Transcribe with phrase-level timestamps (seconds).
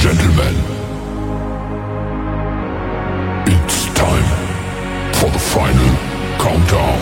[0.00, 0.56] gentlemen,
[3.46, 4.24] it's time
[5.12, 5.92] for the final
[6.40, 7.00] countdown.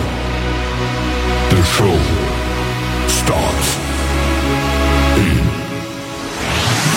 [1.51, 1.99] The show
[3.07, 3.69] starts
[5.15, 5.47] in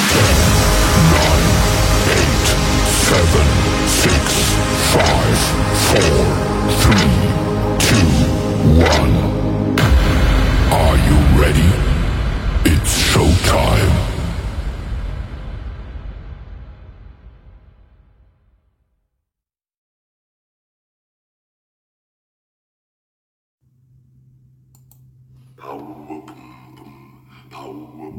[0.09, 0.25] 10,
[1.13, 1.45] 9,
[2.18, 2.49] 8,
[3.05, 3.45] 7,
[3.86, 4.57] 6,
[4.97, 5.38] 5,
[5.86, 6.02] 4,
[6.81, 7.05] 3,
[7.77, 8.02] 2,
[8.81, 9.13] 1.
[10.81, 11.71] Are you ready?
[12.65, 13.70] It's showtime.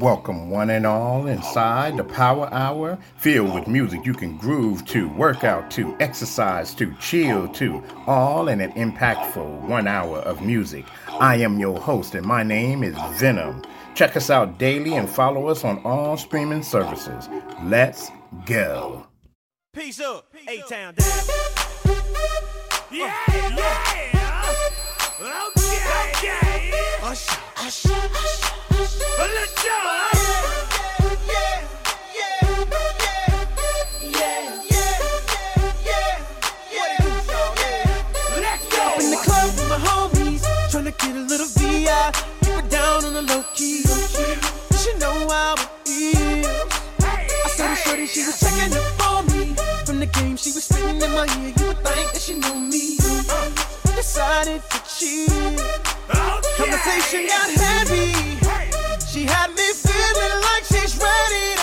[0.03, 5.07] Welcome, one and all, inside the Power Hour, filled with music you can groove to,
[5.07, 10.83] work out to, exercise to, chill to, all in an impactful one hour of music.
[11.07, 13.61] I am your host, and my name is Venom.
[13.95, 17.29] Check us out daily and follow us on all streaming services.
[17.63, 18.11] Let's
[18.45, 19.07] go.
[19.71, 21.11] Peace up, A Town down.
[22.91, 24.51] Yeah, yeah.
[25.21, 25.79] Okay,
[26.17, 26.71] okay.
[27.01, 28.62] Usher, usher, usher,
[53.95, 55.29] Decided to cheat.
[56.57, 58.42] Conversation got heavy.
[59.13, 61.62] She had me feeling like she's ready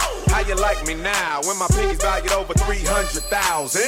[0.41, 3.81] How you like me now when my pinky's valued over 300,000?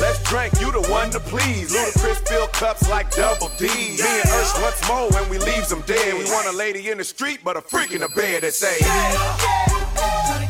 [0.00, 1.72] Let's drink, you the one to please.
[1.72, 3.66] Ludacris fill cups like double D.
[3.68, 6.14] Me and Ursh once more when we leaves them dead.
[6.14, 8.78] We want a lady in the street, but a freak in the bed that say,
[8.80, 10.49] Shawty got down,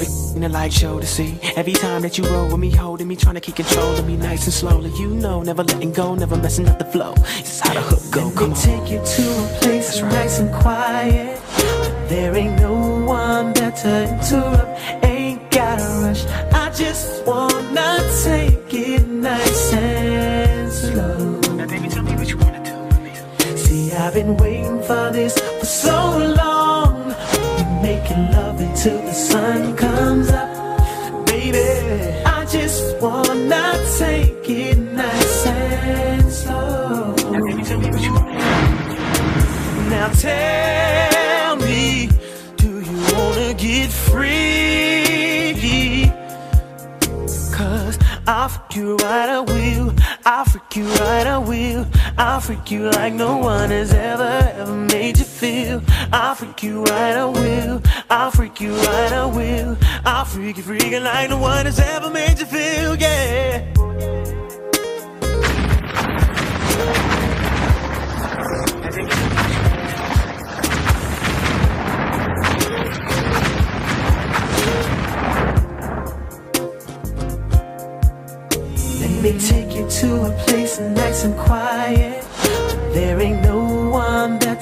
[0.00, 0.06] me.
[0.06, 1.38] Gotta in the light show to see.
[1.56, 4.16] Every time that you roll with me, holding me, trying to keep control of me
[4.16, 4.90] nice and slowly.
[4.98, 7.14] You know, never letting go, never messing up the flow.
[7.14, 8.26] This is how the hook go.
[8.26, 8.60] Let Come me on.
[8.62, 11.40] take you to a place that's nice and quiet.
[12.08, 12.74] There ain't no
[13.06, 15.04] one there to interrupt.
[15.04, 16.24] Ain't gotta rush.
[16.52, 21.40] I just wanna take it nice and slow.
[21.56, 23.56] Now, baby, tell me what you wanna do with me.
[23.56, 26.33] See, I've been waiting for this for so long.
[28.14, 31.26] Making love until the sun comes up.
[31.26, 31.58] Baby,
[32.24, 33.34] I just wanna
[33.98, 37.14] take it nice and slow.
[37.32, 38.22] Now, baby, tell me what you do.
[39.90, 42.08] Now tell me,
[42.56, 44.52] do you wanna get free?
[47.52, 49.92] Cause I'll freak you right, I will.
[50.24, 51.86] I'll freak you right, I will.
[52.16, 55.82] I'll freak you like no one has ever, ever made you feel.
[56.10, 57.82] I'll freak you right, I will.
[58.08, 59.76] I'll freak you right, I will.
[60.04, 63.60] I'll freak you freaking like no one has ever made you feel, yeah.
[79.00, 82.24] Let me take you to a place nice and quiet.
[82.94, 83.73] There ain't no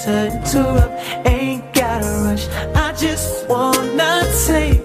[0.05, 1.27] there to interrupt.
[1.27, 2.49] Ain't gotta rush.
[2.75, 4.82] I just wanna take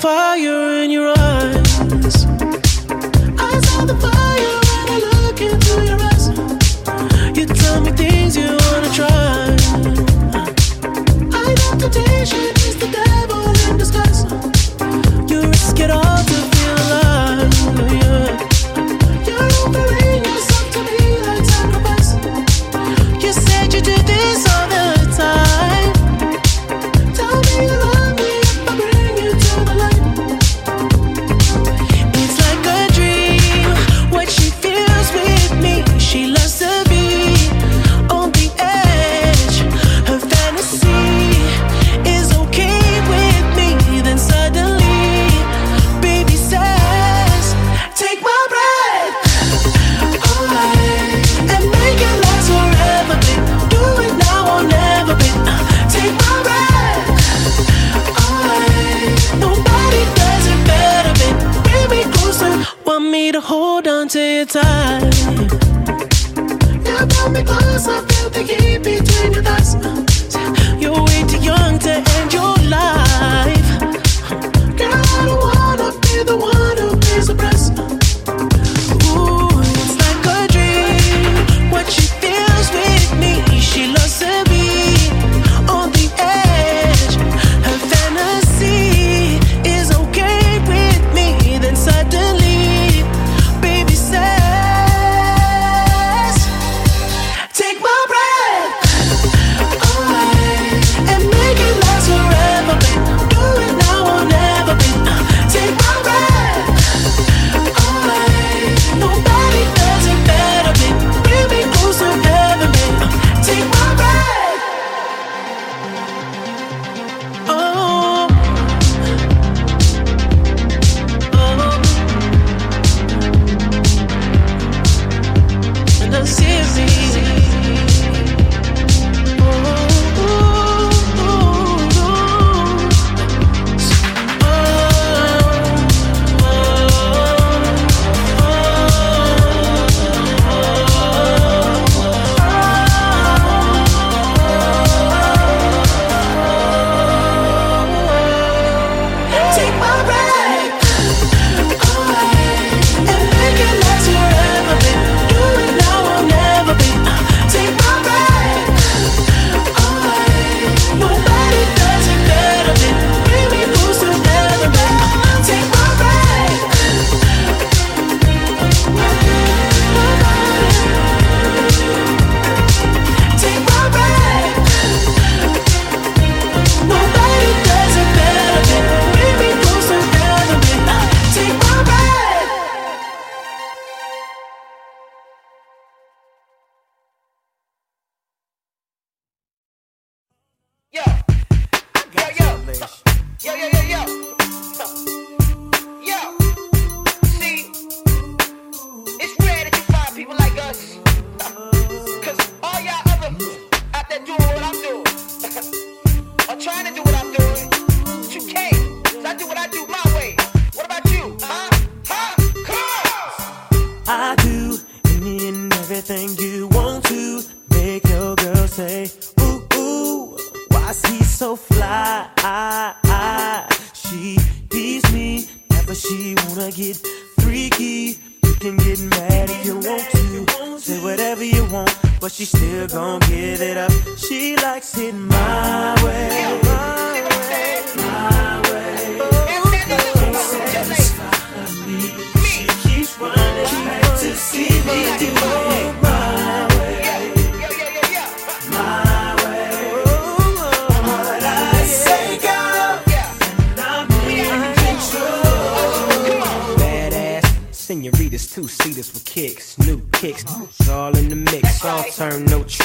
[0.00, 0.49] saw the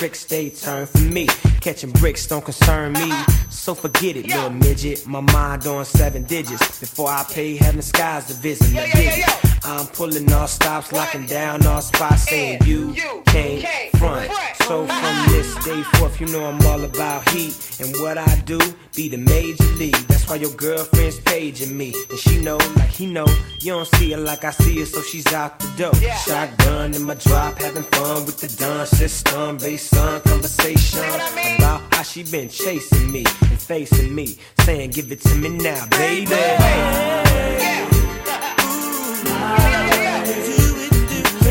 [0.05, 1.27] six day turn for me.
[1.65, 3.11] Catching bricks don't concern me.
[3.49, 5.07] So forget it, little midget.
[5.07, 6.79] My mind on seven digits.
[6.79, 9.55] Before I pay heaven skies to visit the.
[9.63, 12.93] I'm pulling all stops, locking down all spots, saying you
[13.25, 13.65] can't
[13.97, 14.31] front.
[14.65, 17.79] So from this day forth, you know I'm all about heat.
[17.79, 18.59] And what I do,
[18.95, 19.95] be the major league.
[20.07, 21.95] That's why your girlfriend's paging me.
[22.11, 23.25] And she know, like he know,
[23.59, 25.95] you don't see her like I see her, so she's out the door.
[26.27, 29.57] Shotgun in my drop, having fun with the dun system.
[29.57, 35.21] Based on conversation about how she been chasing me and facing me, saying, Give it
[35.21, 36.29] to me now, baby.
[36.31, 37.23] Yeah.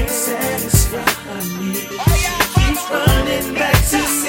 [0.09, 1.75] Satisfy me.
[2.55, 4.24] Keeps running back to me.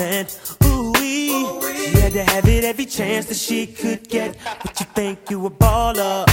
[0.00, 0.56] comment.
[0.64, 4.36] Ooh wee, you had to have it every chance that she could get.
[4.62, 6.24] But you think you a baller,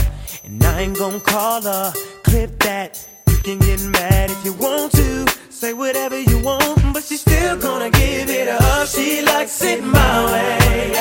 [0.46, 1.94] and I ain't gonna call her.
[2.24, 3.06] Clip that.
[3.30, 5.26] You can get mad if you want to.
[5.50, 8.88] Say whatever you want, but she's still gonna give it up.
[8.88, 10.92] She likes it my way.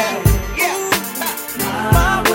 [0.56, 1.90] Yeah.
[1.92, 2.25] My way.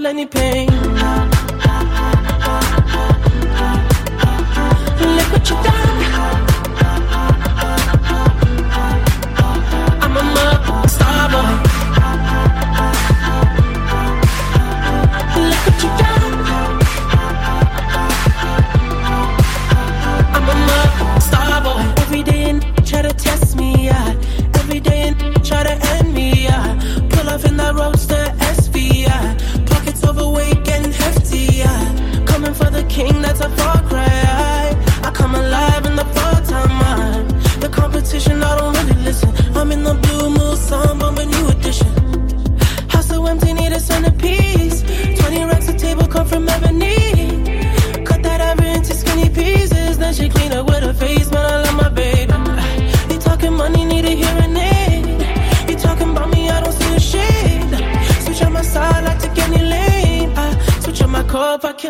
[0.00, 0.68] Let any pain.
[5.00, 5.77] Look what you.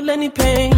[0.09, 0.78] Any pain.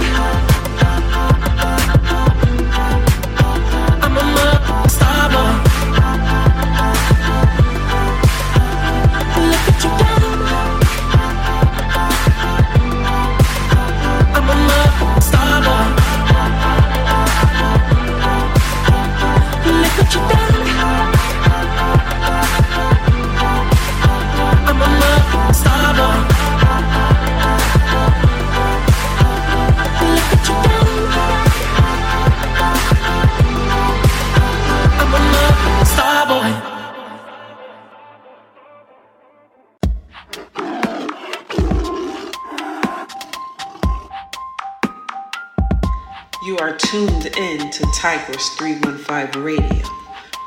[48.01, 49.85] Tigress 315 Radio.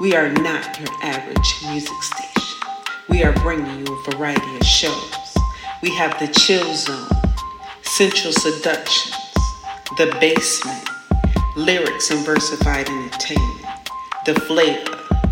[0.00, 2.68] We are not your average music station.
[3.08, 5.36] We are bringing you a variety of shows.
[5.80, 7.08] We have the Chill Zone,
[7.82, 9.14] Sensual Seductions,
[9.98, 10.88] The Basement,
[11.54, 13.66] Lyrics and Versified Entertainment,
[14.26, 15.22] The Flava.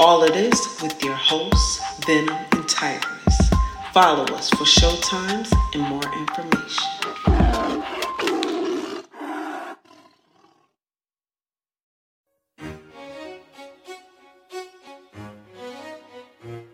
[0.00, 3.50] All of this with your hosts, Venom and Tigress.
[3.92, 6.89] Follow us for showtimes and more information.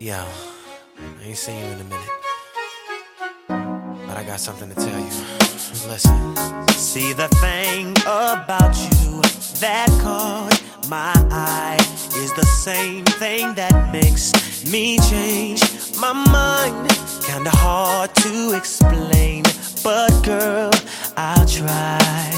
[0.07, 2.09] Yo, I ain't seen you in a minute.
[4.07, 5.11] But I got something to tell you.
[5.89, 6.37] Listen.
[6.69, 9.19] See the thing about you
[9.59, 11.75] that caught my eye
[12.23, 14.31] is the same thing that makes
[14.71, 15.61] me change
[15.99, 16.89] my mind.
[17.25, 19.43] Kinda hard to explain,
[19.83, 20.71] but girl,
[21.17, 22.31] I'll try.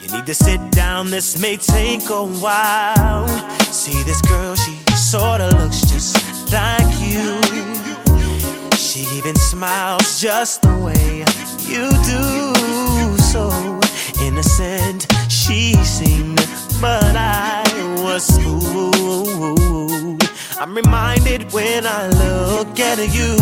[0.00, 3.28] You need to sit down, this may take a while.
[3.70, 7.40] See this girl, she sorta looks just like you.
[8.76, 11.24] She even smiles just the way
[11.66, 13.16] you do.
[13.18, 13.50] So
[14.22, 16.38] innocent she seemed,
[16.80, 17.62] but I
[18.02, 20.22] was fooled.
[20.58, 23.36] I'm reminded when I look at you,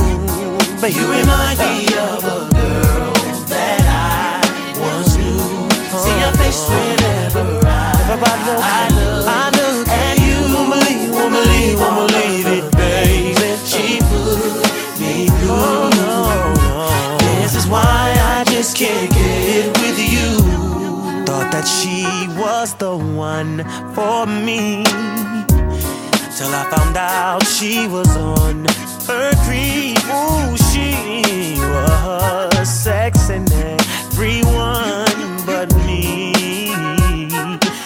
[0.80, 3.12] but you remind me of a girl
[3.54, 5.70] that I once knew.
[6.04, 10.36] See your face whenever I, I look, I look at you.
[10.54, 12.13] Won't believe, won't believe, won't believe
[18.74, 20.38] can't get with you.
[21.24, 22.02] Thought that she
[22.37, 23.62] was the one
[23.94, 24.82] for me.
[26.37, 28.64] Till I found out she was on
[29.06, 29.98] her creep.
[30.10, 36.32] Ooh, she was sexing everyone but me.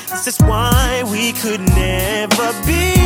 [0.08, 2.97] This is why we could never be.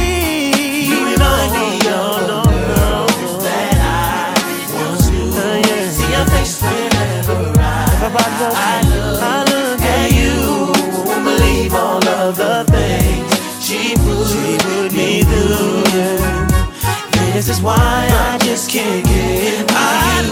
[8.45, 10.73] I, look, at you.
[11.23, 13.31] Believe all of the things
[13.65, 15.83] she put me through.
[17.33, 20.32] This is why I just can't get I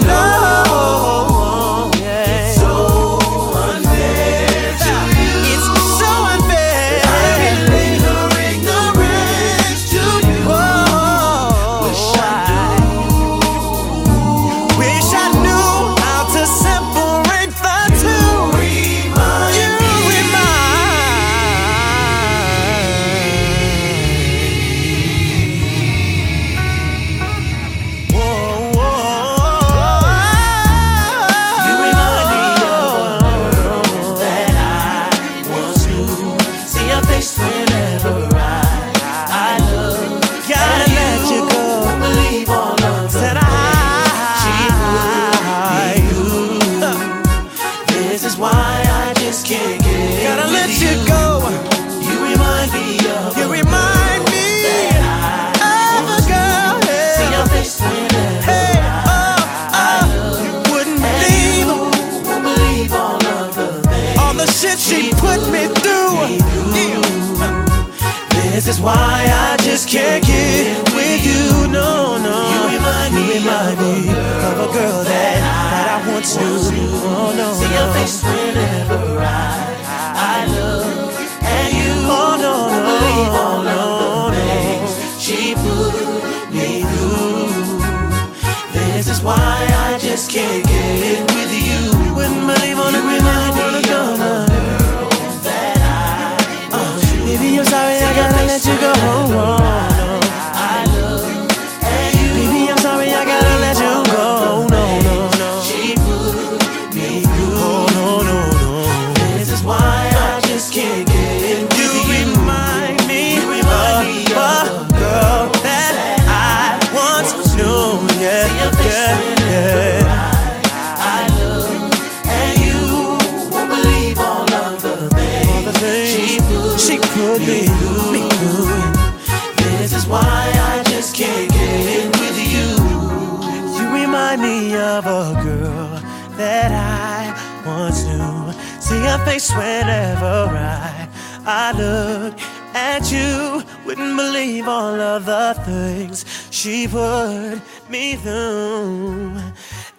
[146.91, 149.33] Put me through.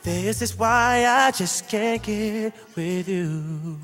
[0.02, 3.78] This is why I just can't get with you.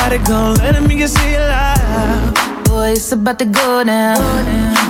[0.00, 2.64] Their body gone, let them hear you say it loud.
[2.64, 4.16] Boy, it's about to go down.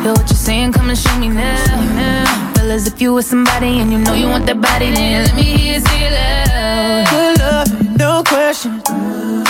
[0.05, 0.73] Yo, what you saying?
[0.73, 2.53] Come and show me now.
[2.55, 5.43] Fellas, if you with somebody and you know you want that body, then let me
[5.43, 7.07] hear you say it loud.
[7.11, 8.83] Good love, no questions.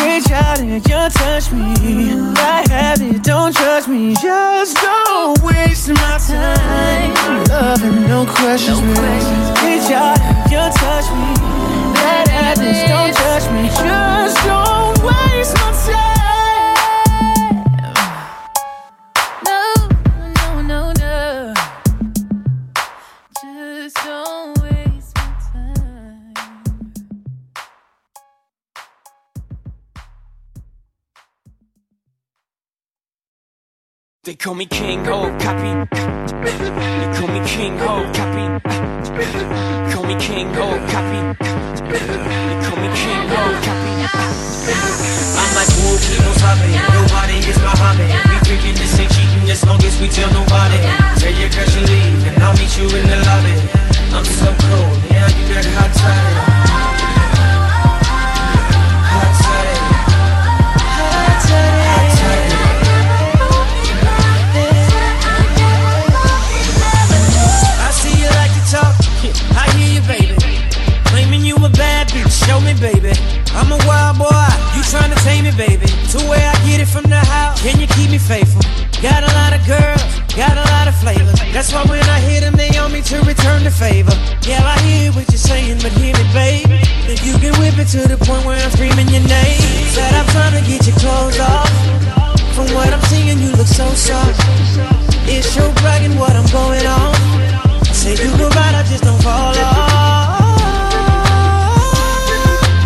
[0.00, 1.74] Reach out and you touch me.
[2.36, 4.14] I have it, don't judge me.
[4.14, 7.44] Just don't waste my time.
[7.48, 8.80] Love and no questions.
[8.80, 11.89] Reach out and you touch me.
[12.00, 13.68] Bad habits, don't judge me.
[13.68, 17.58] Just don't waste my time.
[19.44, 19.62] No,
[20.38, 21.54] no, no, no.
[23.42, 26.34] Just don't waste my time.
[34.24, 35.72] They call me King Ho, copy.
[36.44, 38.10] They call me King Ho,
[50.00, 50.78] we tell nobody.
[51.20, 51.99] Tell your girl she leave
[87.90, 89.58] to the point where I'm screaming your name,
[89.90, 91.68] said I'm trying to get your clothes off.
[92.54, 94.38] From what I'm seeing, you look so soft.
[95.26, 97.14] It's your bragging what I'm going on.
[97.92, 99.58] Say you go right, I just don't fall off.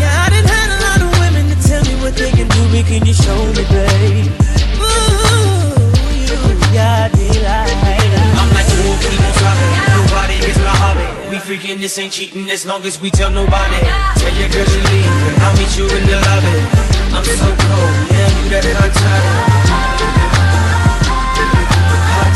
[0.00, 2.62] Yeah, I done had a lot of women to tell me what they can do,
[2.72, 4.43] but can you show me, babe?
[11.45, 13.76] Freaking this ain't cheating as long as we tell nobody.
[14.16, 15.12] Tell your girl she leave,
[15.45, 16.57] I'll meet you in the lobby.
[17.12, 18.97] I'm so cold, yeah, you got it hot.
[19.68, 19.95] Hot.
[22.14, 22.34] Hot.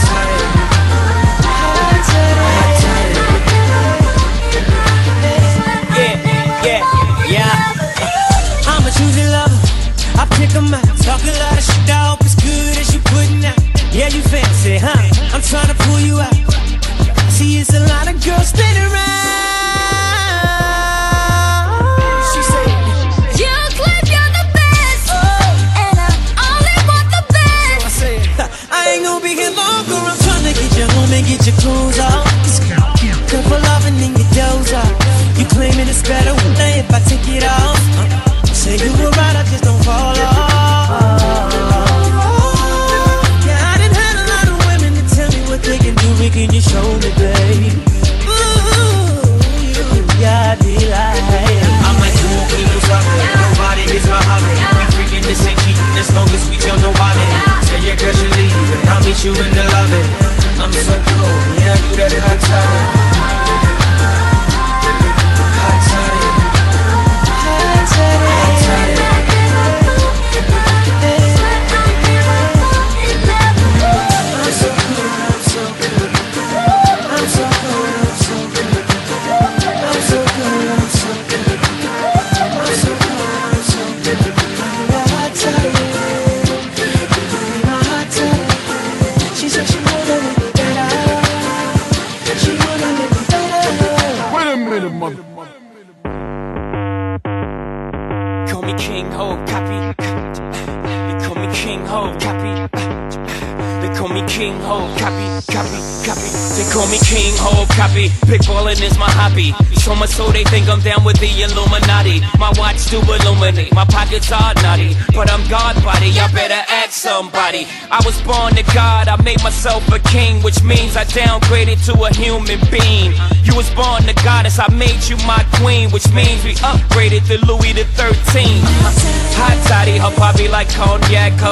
[5.97, 6.17] Yeah,
[6.65, 6.83] yeah,
[7.33, 8.69] yeah.
[8.69, 9.57] I'm a choosy lover.
[10.21, 10.85] I pick 'em out.
[11.03, 11.89] Talk a lot of shit.
[11.89, 13.59] I hope it's good as you putting out.
[13.93, 15.01] Yeah, you fancy, huh?
[15.35, 16.37] I'm trying to pull you out.
[17.31, 18.88] See, It's a lot of girls spinning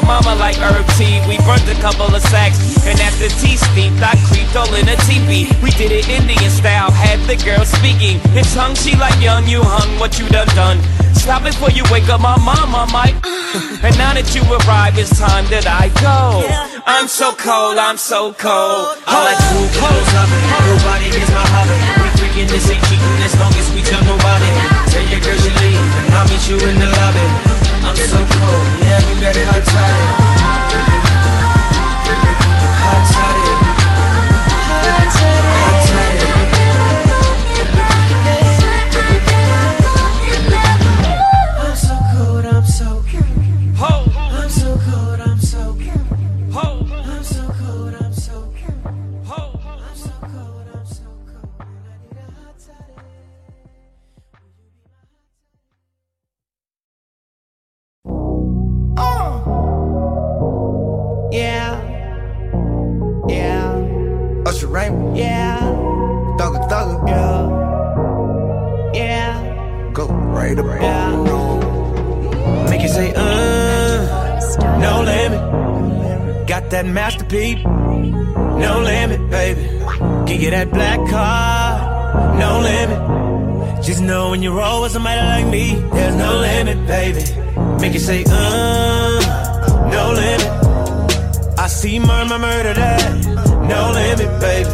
[0.07, 1.19] mama like herb tea.
[1.27, 4.97] We burnt a couple of sacks, and after tea steeped, I creeped all in a
[5.05, 5.51] teepee.
[5.61, 8.23] We did it Indian style, had the girl speaking.
[8.39, 10.79] In tongue, she like young, you hung, what you done done.
[11.13, 13.19] Stop it before you wake up my mama, Mike.
[13.85, 16.47] and now that you arrive, it's time that I go.
[16.87, 19.03] I'm so cold, I'm so cold.
[19.11, 20.45] I like cool clothes, loving.
[20.71, 21.77] Nobody is my hobby.
[21.99, 24.51] We freaking this ain't cheating as long as we tell nobody.
[24.95, 27.66] Tell your girl she leave, and I'll meet you in the lobby.
[27.97, 30.05] So cold, yeah, you got it hot toddy.
[32.83, 33.26] Hot toddy.
[77.27, 79.63] Masterpiece, no limit, baby.
[80.27, 83.85] Give you that black car, no limit.
[83.85, 87.23] Just know when you roll with somebody like me, there's no limit, baby.
[87.81, 91.59] Make it say, uh, no limit.
[91.59, 93.25] I see murmur, murder that,
[93.69, 94.71] no limit, baby.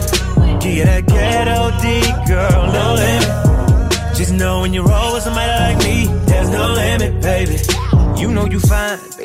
[0.60, 4.16] Give you that ghetto D, girl, no limit.
[4.16, 7.56] Just know when you roll with somebody like me, there's no limit, baby.
[8.20, 8.98] You know you fine,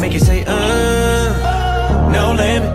[0.00, 2.70] Make it say, uh, no limit.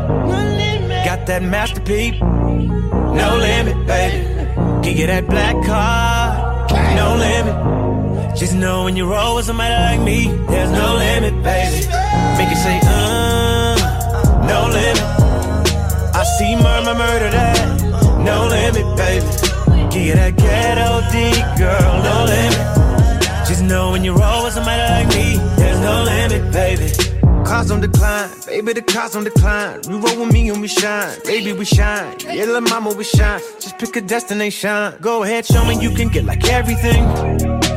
[1.05, 4.25] Got that masterpiece, no limit, baby.
[4.83, 8.37] Give you that black car, no limit.
[8.37, 11.87] Just know when you roll with somebody like me, there's no limit, baby.
[12.37, 13.75] Make it say, uh,
[14.45, 15.01] no limit.
[16.13, 17.81] I see murmur, murder that,
[18.23, 19.25] no limit, baby.
[19.91, 23.47] Give you that ghetto D, girl, no limit.
[23.47, 27.14] Just know when you roll with somebody like me, there's no limit, baby.
[27.45, 29.79] Cars on decline, baby, the cars on decline.
[29.87, 32.17] You roll with me and we shine, baby, we shine.
[32.25, 33.39] Yeah, little mama, we shine.
[33.59, 34.95] Just pick a destination.
[34.99, 37.03] Go ahead, show me you can get like everything.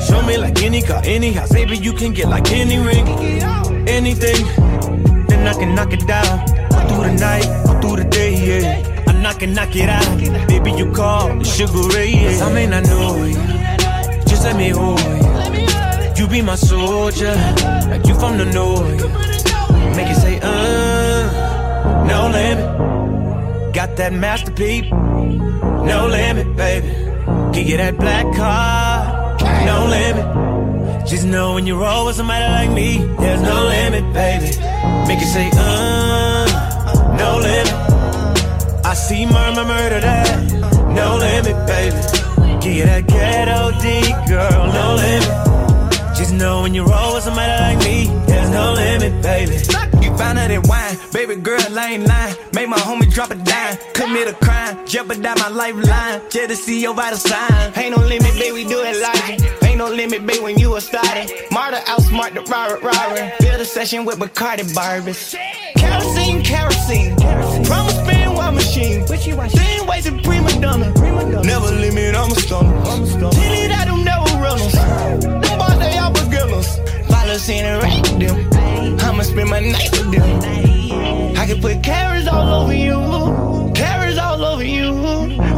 [0.00, 3.06] Show me like any car, any house, baby, you can get like any ring,
[3.86, 4.44] anything.
[5.26, 6.40] Then I can knock it down.
[6.72, 9.04] All through the night, all through the day, yeah.
[9.06, 10.48] I and I can knock it out.
[10.48, 12.12] Baby, you call the sugar ray.
[12.24, 13.34] Cause I may not know you.
[14.26, 15.28] Just let me hold you.
[16.18, 17.34] You be my soldier,
[17.90, 19.07] like you from the north.
[19.98, 23.74] Make it say, uh, no limit.
[23.74, 26.86] Got that masterpiece, no limit, baby.
[27.52, 31.08] Give you that black card, no limit.
[31.08, 34.50] Just know when you roll with somebody like me, there's no limit, baby.
[35.08, 36.46] Make it say, uh,
[37.18, 38.86] no limit.
[38.86, 41.96] I see murmur, murder that, no limit, baby.
[42.62, 45.57] Give you that ghetto D, girl, no limit.
[46.18, 49.52] Just know when you roll with somebody like me, there's no limit, baby.
[50.02, 52.34] You found out that wine, baby girl, I ain't lying.
[52.52, 56.20] Made my homie drop a dime, commit a crime, jeopardize my lifeline.
[56.28, 57.72] Just to see your vital sign.
[57.76, 60.80] Ain't no limit, baby, we do it like Ain't no limit, baby, when you a
[60.80, 61.32] starter.
[61.52, 63.32] Marta outsmart the robber, robber.
[63.38, 65.36] Build a session with Bacardi Barbies.
[65.76, 67.14] Kerosene, kerosene.
[67.64, 69.06] Promise spin while machine.
[69.06, 70.90] Same ways in prima donna.
[71.44, 72.74] Never limit, I'm a stunner.
[73.30, 75.47] Tilly that do never run
[76.58, 77.08] all beginners.
[77.08, 79.00] Follow scene and rate them.
[79.00, 81.36] I'ma spend my night with them.
[81.36, 83.72] I can put carrots all over you.
[83.74, 84.92] Carrots all over you.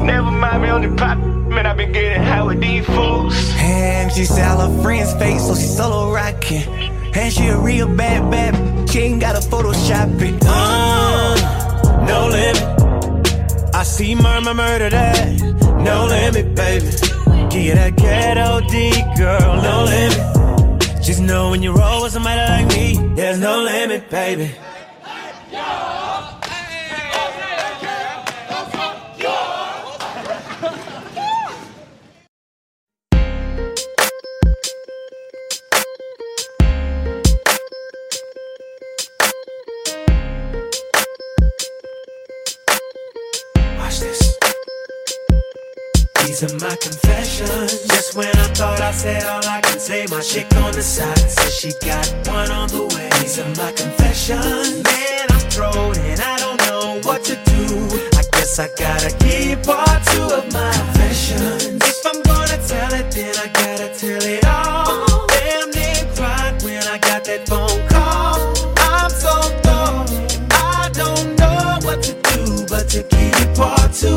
[0.05, 1.19] Never mind me on the pop.
[1.19, 3.35] Man, i been getting high with these fools.
[3.59, 6.63] And she said all her friends' face, so she solo rocking.
[7.15, 8.89] And she a real bad, bad.
[8.89, 10.45] She ain't got a Photoshop it.
[10.47, 13.75] Uh, no limit.
[13.75, 15.41] I see murmur, murder that,
[15.85, 16.87] no limit, baby.
[17.57, 20.50] You that ghetto D, girl, no limit.
[21.03, 24.55] Just know when you roll with somebody like me, there's no limit, baby.
[46.41, 47.83] These are my confessions.
[47.89, 51.19] Just when I thought I said all I can say, my chick on the side
[51.19, 53.11] says she got one on the way.
[53.21, 54.83] These are my confessions.
[54.83, 57.67] Man, I'm thrown and I don't know what to do.
[58.17, 61.77] I guess I gotta keep part two of my confessions.
[61.85, 65.27] If I'm gonna tell it, then I gotta tell it all.
[65.27, 68.57] Damn, they cried when I got that phone call.
[68.89, 70.09] I'm so thrown.
[70.57, 74.17] I don't know what to do, but to keep part two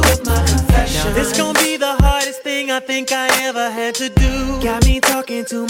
[3.94, 4.53] to do.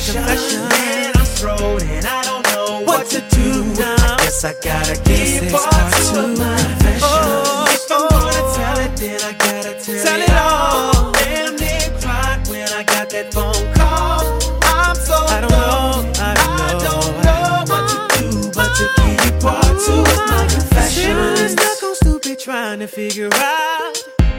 [0.00, 0.68] confessions.
[0.70, 3.96] Man, I'm thrown and I don't know what, to do now.
[4.00, 7.02] I guess I gotta give this part to my confessions.
[7.04, 8.56] Oh, if I'm gonna oh.
[8.56, 11.12] tell it, then I gotta tell, tell it all.
[11.12, 14.40] Damn, they cried when I got that phone call.
[14.64, 16.34] I'm so I don't know, I
[16.80, 21.52] don't, know, what to do, but to keep part two of my confessions.
[21.52, 23.92] Stuck on stupid trying to figure out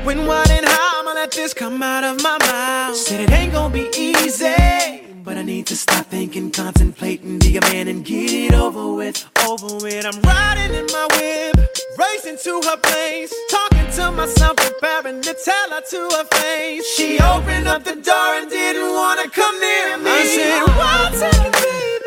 [0.03, 2.95] when, what, and how I'ma let this come out of my mouth.
[2.95, 5.03] Said it ain't gonna be easy.
[5.26, 9.28] But I need to stop thinking, contemplating, be a man and get it over with.
[9.45, 10.05] Over with.
[10.05, 11.57] I'm riding in my whip,
[11.99, 16.88] racing to her place, talking to myself, preparing to tell her to her face.
[16.95, 20.12] She opened up the door and didn't wanna come near me.
[20.12, 22.01] I said, One second, baby,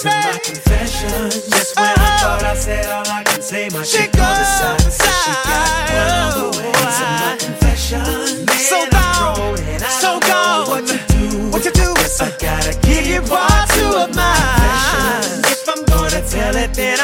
[0.00, 0.10] me.
[0.10, 1.30] my confession.
[1.52, 4.80] Just when I thought I said all I can say, my chick on the side
[4.80, 6.72] said she got one on the way.
[6.72, 8.48] These are my confessions.
[8.72, 9.56] so gone,
[10.00, 10.68] so gone.
[10.72, 11.50] What to do?
[11.52, 11.88] What to do?
[12.00, 15.44] Guess I gotta give you part two of my confessions.
[15.52, 16.98] If I'm gonna tell it, then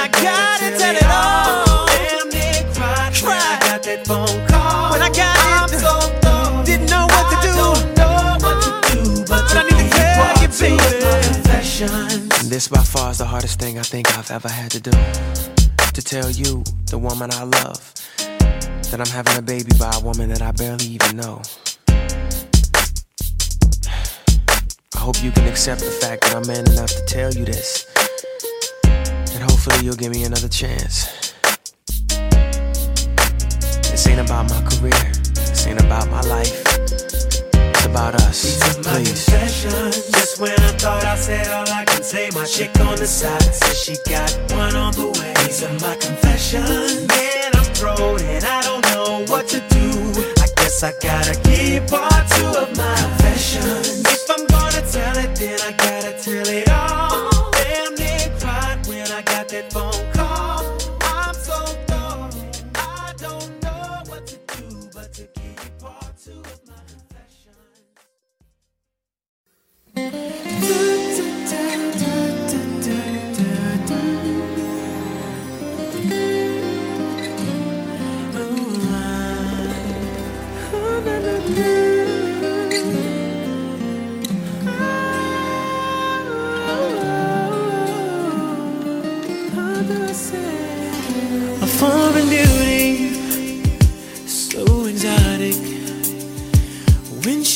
[12.49, 12.69] Confessions.
[12.69, 14.91] This by far is the hardest thing I think I've ever had to do.
[15.93, 17.95] To tell you, the woman I love,
[18.91, 21.43] that I'm having a baby by a woman that I barely even know.
[24.95, 27.87] I hope you can accept the fact that I'm man enough to tell you this.
[29.35, 31.35] And hopefully you'll give me another chance.
[33.91, 35.13] This ain't about my career.
[35.35, 36.78] This ain't about my life
[37.91, 39.27] about us, please.
[39.27, 43.43] Just when I thought I said all I can say, my chick on the side
[43.43, 45.35] says she got one on the way.
[45.45, 47.07] These are my confessions.
[47.09, 49.87] Man, I'm thrown and I don't know what to do.
[50.43, 54.01] I guess I gotta keep part two of my confessions.
[54.07, 56.88] If I'm gonna tell it, then I gotta tell it all.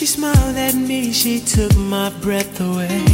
[0.03, 3.05] She smiled at me, she took my breath away.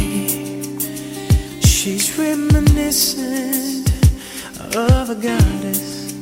[1.61, 3.91] She's reminiscent
[4.75, 6.15] of a goddess.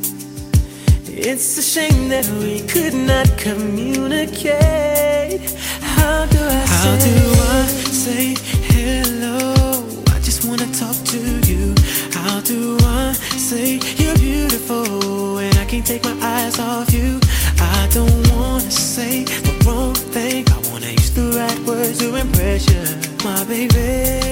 [1.07, 4.59] It's a shame that we could not communicate.
[5.79, 7.13] How do I How say?
[7.15, 7.65] do I
[8.03, 8.35] say
[8.67, 9.87] hello?
[10.09, 11.75] I just wanna talk to you.
[12.11, 17.21] How do I say you're beautiful and I can't take my eyes off you?
[17.57, 19.23] I don't wanna say
[21.97, 24.26] to impress you, my baby.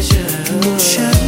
[0.00, 0.60] treasure.
[0.62, 1.19] Moonshine.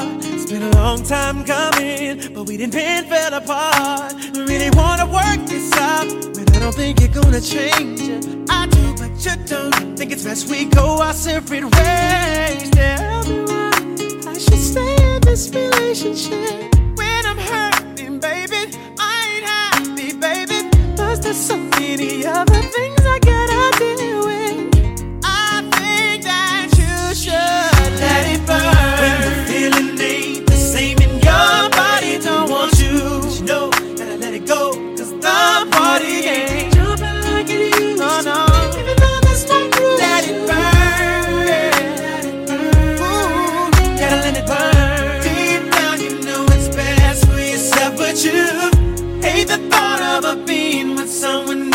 [0.00, 4.14] It's been a long time coming, but we didn't been fell apart.
[4.34, 8.24] We really wanna work this out, but I don't think you're gonna change it.
[8.48, 9.96] I do, but you don't.
[9.96, 12.70] Think it's best we go our separate ways.
[12.70, 13.70] Tell me why
[14.30, 18.62] I should stay in this relationship when I'm hurting, baby.
[18.98, 20.70] I ain't happy, baby.
[20.96, 24.17] Cause there's so many other things I gotta deal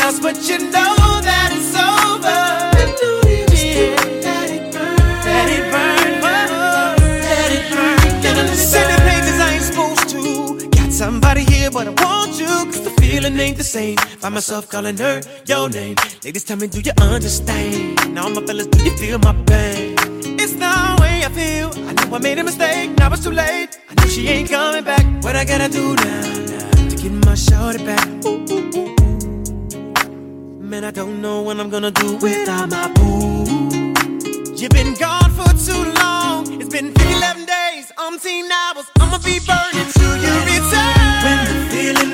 [0.03, 0.95] else, but you know
[1.27, 2.39] that it's over.
[3.55, 3.95] Yeah.
[4.55, 4.97] It burn.
[5.27, 6.21] Let it burn.
[7.27, 8.21] Let it burn.
[8.23, 10.69] Gotta it Send the pages I ain't supposed to.
[10.77, 12.53] Got somebody here, but I want you.
[12.71, 13.97] Cause the feeling ain't the same.
[14.21, 15.95] Find myself calling her your name.
[16.23, 18.13] Ladies, tell me, do you understand?
[18.13, 19.95] Now, my fellas, do you feel my pain?
[20.41, 21.69] It's the way I feel.
[21.89, 22.89] I know I made a mistake.
[22.97, 23.79] Now it's too late.
[23.89, 25.05] I know she ain't coming back.
[25.23, 28.05] What I gotta do now, now to get my shorty back?
[28.25, 29.02] Ooh, ooh, ooh.
[30.73, 33.93] Man, I don't know what I'm gonna do without my boo.
[34.55, 36.59] You've been gone for too long.
[36.59, 38.87] It's been 11 days, umpteen hours.
[38.99, 41.21] I'ma be burning till you return.
[41.25, 42.13] When the feeling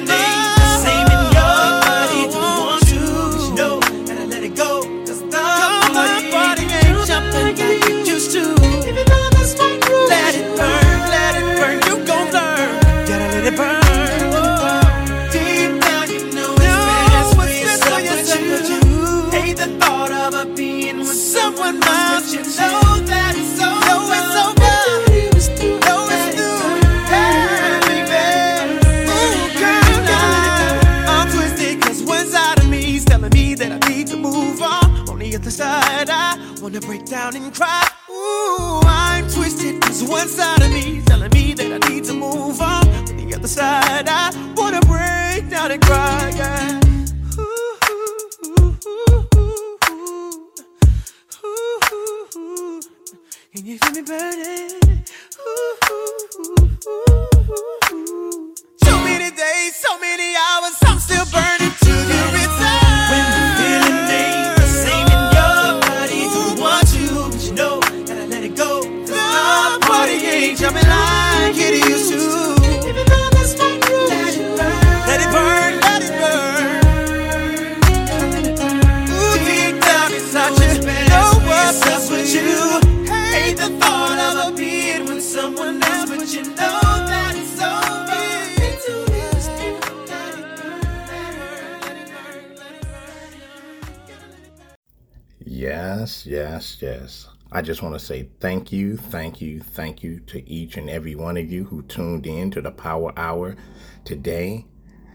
[97.60, 101.16] I just want to say thank you, thank you, thank you to each and every
[101.16, 103.58] one of you who tuned in to the Power Hour
[104.06, 104.66] today.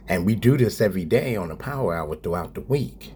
[0.09, 3.15] And we do this every day on the Power Hour throughout the week.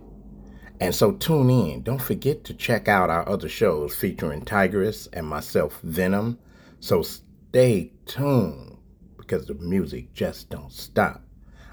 [0.80, 1.82] And so tune in.
[1.82, 6.38] Don't forget to check out our other shows featuring Tigress and myself, Venom.
[6.80, 8.78] So stay tuned
[9.18, 11.22] because the music just don't stop.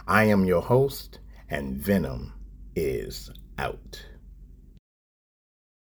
[0.09, 2.33] I am your host, and Venom
[2.75, 4.05] is out.